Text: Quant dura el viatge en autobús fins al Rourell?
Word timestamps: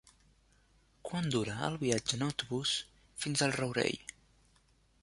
Quant 1.09 1.29
dura 1.35 1.57
el 1.67 1.77
viatge 1.83 2.19
en 2.19 2.27
autobús 2.29 2.73
fins 3.27 3.47
al 3.49 3.57
Rourell? 3.61 4.05